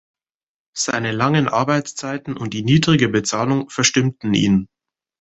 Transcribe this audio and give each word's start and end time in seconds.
Seine 0.75 1.11
langen 1.11 1.47
Arbeitszeiten 1.47 2.35
und 2.35 2.55
die 2.55 2.63
niedrige 2.63 3.07
Bezahlung 3.07 3.69
verstimmten 3.69 4.33
ihn. 4.33 4.67